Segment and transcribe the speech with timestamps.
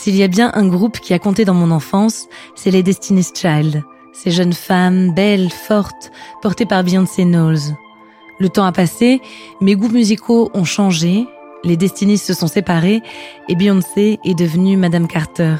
[0.00, 3.34] S'il y a bien un groupe qui a compté dans mon enfance, c'est les Destiny's
[3.34, 3.84] Child,
[4.14, 7.76] ces jeunes femmes belles, fortes, portées par Beyoncé Knowles.
[8.38, 9.20] Le temps a passé,
[9.60, 11.26] mes goûts musicaux ont changé,
[11.64, 13.02] les Destiny's se sont séparés
[13.50, 15.56] et Beyoncé est devenue Madame Carter.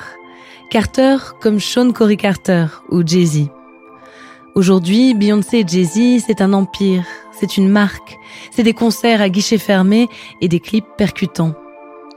[0.70, 3.48] Carter comme Sean Corey Carter ou Jay-Z.
[4.54, 7.04] Aujourd'hui, Beyoncé et Jay-Z, c'est un empire,
[7.38, 8.16] c'est une marque,
[8.50, 10.08] c'est des concerts à guichets fermés
[10.40, 11.52] et des clips percutants.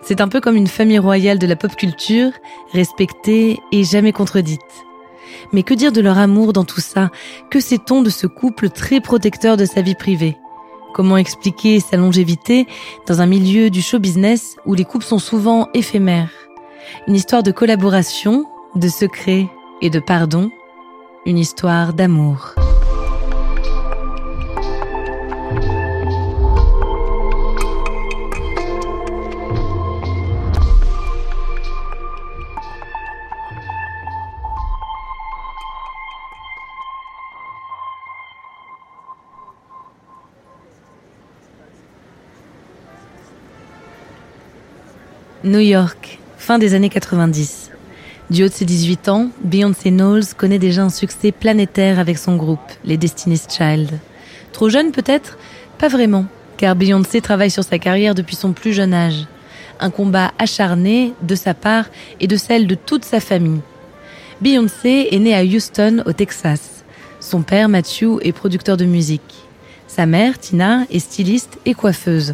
[0.06, 2.32] C'est un peu comme une famille royale de la pop culture,
[2.74, 4.60] respectée et jamais contredite.
[5.54, 7.10] Mais que dire de leur amour dans tout ça?
[7.50, 10.38] Que sait-on de ce couple très protecteur de sa vie privée?
[10.94, 12.68] Comment expliquer sa longévité
[13.08, 16.32] dans un milieu du show business où les couples sont souvent éphémères?
[17.08, 18.46] Une histoire de collaboration,
[18.76, 19.48] de secret
[19.82, 20.52] et de pardon,
[21.26, 22.56] une histoire d'amour.
[45.44, 47.70] New York, fin des années 90.
[48.30, 52.38] Du haut de ses 18 ans, Beyoncé Knowles connaît déjà un succès planétaire avec son
[52.38, 54.00] groupe, les Destiny's Child.
[54.54, 55.38] Trop jeune peut-être?
[55.80, 59.28] Pas vraiment, car Beyoncé travaille sur sa carrière depuis son plus jeune âge.
[59.82, 61.88] Un combat acharné de sa part
[62.22, 63.60] et de celle de toute sa famille.
[64.40, 66.86] Beyoncé est née à Houston, au Texas.
[67.20, 69.44] Son père, Matthew, est producteur de musique.
[69.88, 72.34] Sa mère, Tina, est styliste et coiffeuse.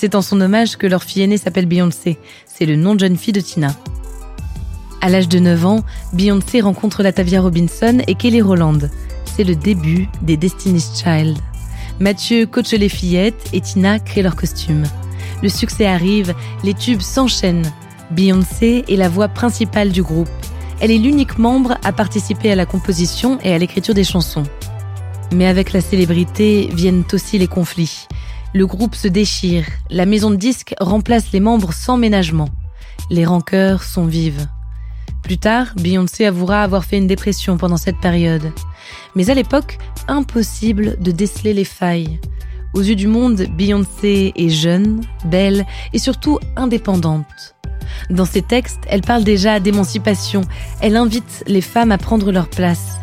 [0.00, 2.18] C'est en son hommage que leur fille aînée s'appelle Beyoncé.
[2.46, 3.74] C'est le nom de jeune fille de Tina.
[5.00, 8.90] À l'âge de 9 ans, Beyoncé rencontre Latavia Robinson et Kelly Rowland.
[9.24, 11.36] C'est le début des Destiny's Child.
[11.98, 14.84] Mathieu coach les fillettes et Tina crée leurs costumes.
[15.42, 16.32] Le succès arrive,
[16.62, 17.72] les tubes s'enchaînent.
[18.12, 20.30] Beyoncé est la voix principale du groupe.
[20.78, 24.44] Elle est l'unique membre à participer à la composition et à l'écriture des chansons.
[25.34, 28.06] Mais avec la célébrité viennent aussi les conflits.
[28.54, 32.48] Le groupe se déchire, la maison de disques remplace les membres sans ménagement.
[33.10, 34.48] Les rancœurs sont vives.
[35.22, 38.50] Plus tard, Beyoncé avouera avoir fait une dépression pendant cette période.
[39.14, 39.76] Mais à l'époque,
[40.08, 42.18] impossible de déceler les failles.
[42.72, 47.54] Aux yeux du monde, Beyoncé est jeune, belle et surtout indépendante.
[48.08, 50.40] Dans ses textes, elle parle déjà d'émancipation,
[50.80, 52.98] elle invite les femmes à prendre leur place.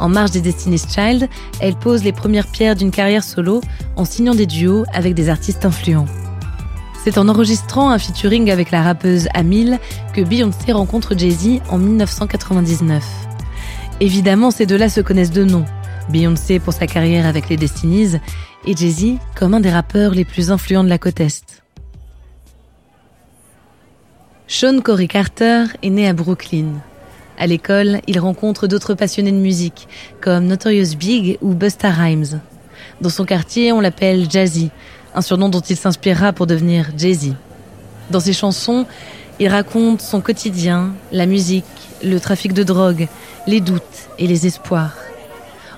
[0.00, 1.28] En marge des Destiny's Child,
[1.60, 3.60] elle pose les premières pierres d'une carrière solo
[3.96, 6.06] en signant des duos avec des artistes influents.
[7.04, 9.78] C'est en enregistrant un featuring avec la rappeuse Amil
[10.14, 13.04] que Beyoncé rencontre Jay-Z en 1999.
[14.00, 15.66] Évidemment, ces deux-là se connaissent de nom.
[16.08, 18.16] Beyoncé pour sa carrière avec les Destinies
[18.66, 21.62] et Jay-Z comme un des rappeurs les plus influents de la côte Est.
[24.46, 26.80] Sean Corey Carter est né à Brooklyn.
[27.40, 29.88] À l'école, il rencontre d'autres passionnés de musique,
[30.20, 32.38] comme Notorious Big ou Busta Rhymes.
[33.00, 34.68] Dans son quartier, on l'appelle Jazzy,
[35.14, 37.32] un surnom dont il s'inspirera pour devenir Jay-Z.
[38.10, 38.84] Dans ses chansons,
[39.38, 41.64] il raconte son quotidien, la musique,
[42.04, 43.08] le trafic de drogue,
[43.46, 44.98] les doutes et les espoirs.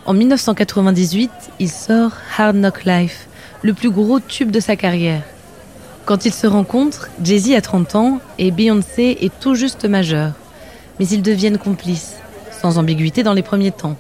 [0.05, 1.31] En 1998,
[1.61, 3.29] il sort Hard Knock Life,
[3.63, 5.23] le plus gros tube de sa carrière.
[6.07, 10.33] Quand ils se rencontrent, Jay-Z a 30 ans et Beyoncé est tout juste majeure
[10.99, 12.17] mais ils deviennent complices,
[12.51, 13.97] sans ambiguïté dans les premiers temps.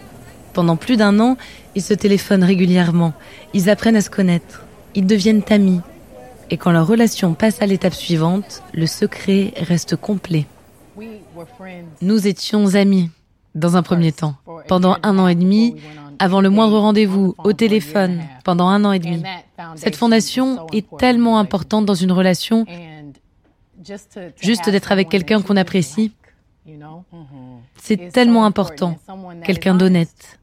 [0.52, 1.36] Pendant plus d'un an,
[1.74, 3.14] ils se téléphonent régulièrement,
[3.54, 5.80] ils apprennent à se connaître, ils deviennent amis.
[6.50, 10.46] Et quand leur relation passe à l'étape suivante, le secret reste complet.
[12.02, 13.10] Nous étions amis,
[13.54, 14.34] dans un premier temps.
[14.68, 15.76] Pendant un an et demi,
[16.18, 19.22] avant le moindre rendez-vous, au téléphone, pendant un an et demi.
[19.76, 22.66] Cette fondation est tellement importante dans une relation,
[24.40, 26.12] juste d'être avec quelqu'un qu'on apprécie.
[27.76, 28.96] C'est tellement important,
[29.44, 30.38] quelqu'un d'honnête.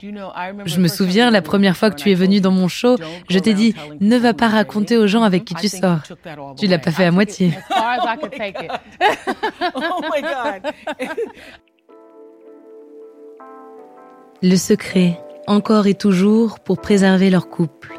[0.00, 2.96] Je me souviens, la première fois que tu es venu dans mon show,
[3.28, 5.98] je t'ai dit, ne va pas raconter aux gens avec qui tu sors.
[6.56, 7.52] Tu l'as pas fait à moitié.
[9.74, 9.80] Oh
[14.42, 17.98] Le secret, encore et toujours, pour préserver leur couple.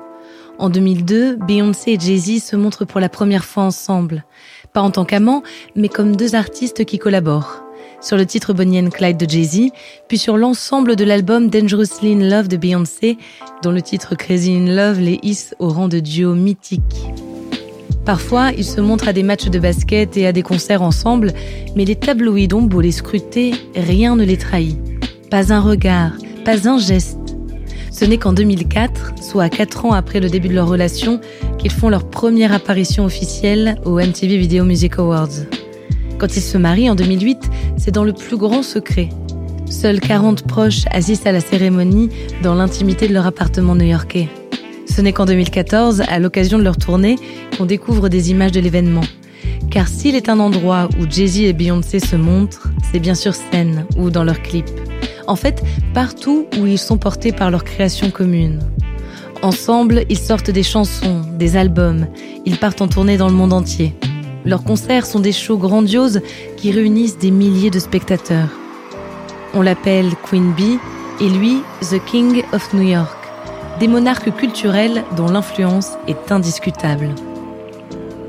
[0.58, 4.26] En 2002, Beyoncé et Jay-Z se montrent pour la première fois ensemble.
[4.74, 5.44] Pas en tant qu'amants,
[5.76, 7.64] mais comme deux artistes qui collaborent
[8.02, 9.72] sur le titre Bonnie and Clyde de Jay-Z,
[10.08, 13.18] puis sur l'ensemble de l'album Dangerously in Love de Beyoncé,
[13.62, 16.82] dont le titre Crazy in Love les hisse au rang de duo mythique.
[18.06, 21.34] Parfois, ils se montrent à des matchs de basket et à des concerts ensemble,
[21.76, 24.80] mais les tabloïds ont beau les scruter, rien ne les trahit.
[25.30, 26.14] Pas un regard,
[26.44, 27.19] pas un geste.
[28.00, 31.20] Ce n'est qu'en 2004, soit quatre ans après le début de leur relation,
[31.58, 35.44] qu'ils font leur première apparition officielle au MTV Video Music Awards.
[36.18, 39.10] Quand ils se marient en 2008, c'est dans le plus grand secret.
[39.70, 42.08] Seuls 40 proches assistent à la cérémonie
[42.42, 44.30] dans l'intimité de leur appartement new-yorkais.
[44.86, 47.18] Ce n'est qu'en 2014, à l'occasion de leur tournée,
[47.58, 49.04] qu'on découvre des images de l'événement.
[49.72, 53.86] Car s'il est un endroit où Jay-Z et Beyoncé se montrent, c'est bien sur scène
[53.98, 54.89] ou dans leurs clips.
[55.30, 55.62] En fait,
[55.94, 58.62] partout où ils sont portés par leur création commune.
[59.44, 62.08] Ensemble, ils sortent des chansons, des albums,
[62.48, 63.94] ils partent en tournée dans le monde entier.
[64.44, 66.22] Leurs concerts sont des shows grandioses
[66.58, 68.50] qui réunissent des milliers de spectateurs.
[69.54, 70.80] On l'appelle Queen Bee
[71.22, 73.20] et lui The King of New York,
[73.80, 77.10] des monarques culturels dont l'influence est indiscutable.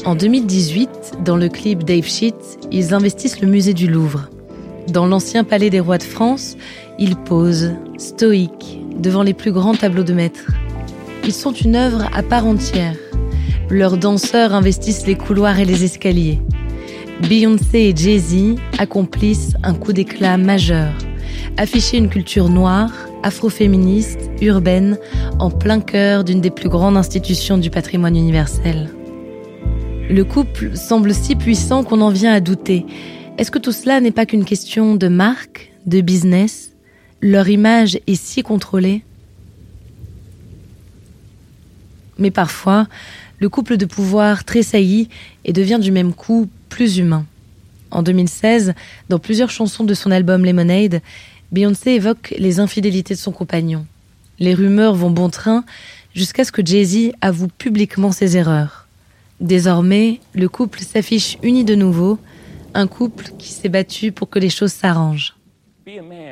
[0.05, 4.29] En 2018, dans le clip Dave Sheet, ils investissent le musée du Louvre.
[4.89, 6.57] Dans l'ancien palais des rois de France,
[6.99, 10.51] ils posent, stoïques, devant les plus grands tableaux de maître.
[11.25, 12.97] Ils sont une œuvre à part entière.
[13.69, 16.41] Leurs danseurs investissent les couloirs et les escaliers.
[17.29, 20.93] Beyoncé et Jay-Z accomplissent un coup d'éclat majeur.
[21.57, 22.91] Afficher une culture noire,
[23.23, 24.99] afroféministe, urbaine,
[25.39, 28.91] en plein cœur d'une des plus grandes institutions du patrimoine universel.
[30.09, 32.87] Le couple semble si puissant qu'on en vient à douter.
[33.41, 36.73] Est-ce que tout cela n'est pas qu'une question de marque, de business?
[37.23, 39.03] Leur image est si contrôlée
[42.19, 42.87] Mais parfois,
[43.39, 45.09] le couple de pouvoir tressaillit
[45.47, 47.25] et devient du même coup plus humain.
[47.91, 48.75] En 2016,
[49.09, 51.01] dans plusieurs chansons de son album Lemonade,
[51.51, 53.87] Beyoncé évoque les infidélités de son compagnon.
[54.39, 55.65] Les rumeurs vont bon train
[56.15, 58.87] jusqu'à ce que Jay-Z avoue publiquement ses erreurs.
[59.41, 62.19] Désormais, le couple s'affiche uni de nouveau,
[62.75, 65.37] un couple qui s'est battu pour que les choses s'arrangent.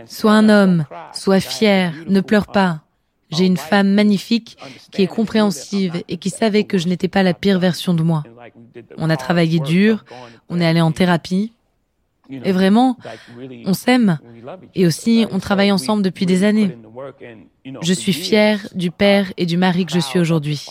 [0.06, 2.82] Sois un homme, sois fier, ne pleure pas.
[3.30, 4.56] J'ai une femme magnifique
[4.90, 8.22] qui est compréhensive et qui savait que je n'étais pas la pire version de moi.
[8.96, 10.04] On a travaillé dur,
[10.48, 11.52] on est allé en thérapie.
[12.30, 12.98] Et vraiment,
[13.64, 14.18] on s'aime.
[14.74, 16.76] Et aussi, on travaille ensemble depuis des années.
[17.82, 20.66] Je suis fière du père et du mari que je suis aujourd'hui.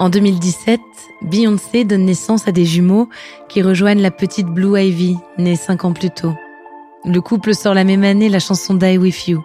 [0.00, 0.80] En 2017,
[1.22, 3.08] Beyoncé donne naissance à des jumeaux
[3.48, 6.34] qui rejoignent la petite Blue Ivy, née cinq ans plus tôt.
[7.04, 9.44] Le couple sort la même année la chanson Die With You,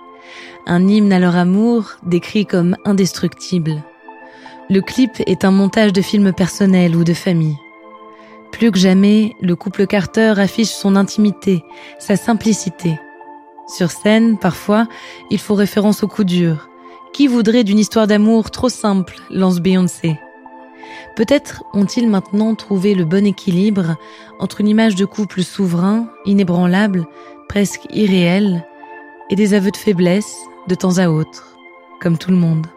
[0.67, 3.81] un hymne à leur amour décrit comme indestructible.
[4.69, 7.57] Le clip est un montage de films personnels ou de famille.
[8.51, 11.63] Plus que jamais, le couple Carter affiche son intimité,
[11.97, 12.99] sa simplicité.
[13.67, 14.87] Sur scène, parfois,
[15.31, 16.69] il faut référence au coup dur.
[17.11, 20.19] Qui voudrait d'une histoire d'amour trop simple, lance Beyoncé.
[21.15, 23.97] Peut-être ont-ils maintenant trouvé le bon équilibre
[24.39, 27.05] entre une image de couple souverain, inébranlable,
[27.47, 28.65] presque irréel,
[29.29, 30.35] et des aveux de faiblesse
[30.67, 31.55] de temps à autre,
[32.01, 32.67] comme tout le monde.